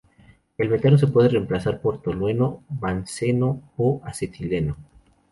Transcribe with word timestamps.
El 0.57 0.67
metano 0.69 0.97
se 0.97 1.05
puede 1.05 1.29
reemplazar 1.29 1.79
por 1.79 2.01
tolueno, 2.01 2.63
benceno 2.69 3.61
o 3.77 4.01
acetileno. 4.03 4.75